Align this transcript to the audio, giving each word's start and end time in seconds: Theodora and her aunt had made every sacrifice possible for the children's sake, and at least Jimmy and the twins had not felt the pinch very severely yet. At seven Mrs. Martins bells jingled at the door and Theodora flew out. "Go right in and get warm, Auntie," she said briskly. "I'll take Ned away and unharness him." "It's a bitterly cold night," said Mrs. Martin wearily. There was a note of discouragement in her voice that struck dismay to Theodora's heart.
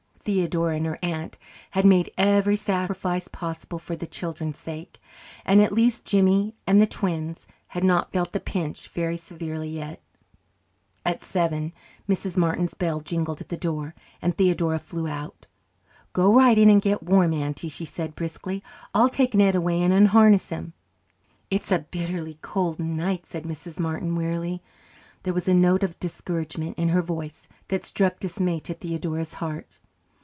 Theodora 0.23 0.75
and 0.75 0.85
her 0.85 0.99
aunt 1.01 1.39
had 1.71 1.83
made 1.83 2.11
every 2.15 2.55
sacrifice 2.55 3.27
possible 3.27 3.79
for 3.79 3.95
the 3.95 4.05
children's 4.05 4.59
sake, 4.59 5.01
and 5.45 5.61
at 5.63 5.71
least 5.71 6.05
Jimmy 6.05 6.53
and 6.67 6.79
the 6.79 6.85
twins 6.85 7.47
had 7.69 7.83
not 7.83 8.11
felt 8.13 8.31
the 8.31 8.39
pinch 8.39 8.87
very 8.89 9.17
severely 9.17 9.67
yet. 9.71 9.99
At 11.03 11.23
seven 11.23 11.73
Mrs. 12.07 12.37
Martins 12.37 12.75
bells 12.75 13.01
jingled 13.01 13.41
at 13.41 13.49
the 13.49 13.57
door 13.57 13.95
and 14.21 14.37
Theodora 14.37 14.77
flew 14.77 15.07
out. 15.07 15.47
"Go 16.13 16.31
right 16.35 16.55
in 16.55 16.69
and 16.69 16.83
get 16.83 17.01
warm, 17.01 17.33
Auntie," 17.33 17.67
she 17.67 17.83
said 17.85 18.13
briskly. 18.13 18.61
"I'll 18.93 19.09
take 19.09 19.33
Ned 19.33 19.55
away 19.55 19.81
and 19.81 19.91
unharness 19.91 20.49
him." 20.49 20.73
"It's 21.49 21.71
a 21.71 21.79
bitterly 21.79 22.37
cold 22.43 22.77
night," 22.79 23.25
said 23.25 23.45
Mrs. 23.45 23.79
Martin 23.79 24.15
wearily. 24.15 24.61
There 25.23 25.33
was 25.33 25.47
a 25.47 25.55
note 25.55 25.81
of 25.81 25.99
discouragement 25.99 26.77
in 26.77 26.89
her 26.89 27.01
voice 27.01 27.47
that 27.69 27.83
struck 27.83 28.19
dismay 28.19 28.59
to 28.59 28.75
Theodora's 28.75 29.33
heart. 29.33 29.79